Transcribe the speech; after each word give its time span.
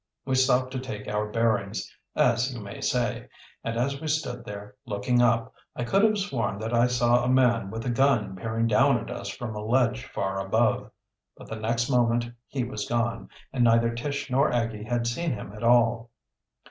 We 0.25 0.33
stopped 0.33 0.71
to 0.71 0.79
take 0.79 1.07
our 1.07 1.27
bearings, 1.29 1.95
as 2.15 2.51
you 2.51 2.59
may 2.59 2.81
say, 2.81 3.27
and 3.63 3.77
as 3.77 4.01
we 4.01 4.07
stood 4.07 4.45
there, 4.45 4.73
looking 4.83 5.21
up, 5.21 5.53
I 5.75 5.83
could 5.83 6.01
have 6.03 6.17
sworn 6.17 6.57
that 6.57 6.73
I 6.73 6.87
saw 6.87 7.23
a 7.23 7.29
man 7.29 7.69
with 7.69 7.85
a 7.85 7.91
gun 7.91 8.35
peering 8.35 8.65
down 8.65 8.97
at 8.97 9.11
us 9.11 9.29
from 9.29 9.53
a 9.55 9.59
ledge 9.61 10.03
far 10.05 10.39
above. 10.43 10.89
But 11.37 11.49
the 11.49 11.55
next 11.55 11.87
moment 11.87 12.31
he 12.47 12.63
was 12.63 12.89
gone, 12.89 13.29
and 13.53 13.63
neither 13.63 13.93
Tish 13.93 14.27
nor 14.31 14.51
Aggie 14.51 14.85
had 14.85 15.05
seen 15.05 15.33
him 15.33 15.53
at 15.53 15.61
all. 15.63 16.09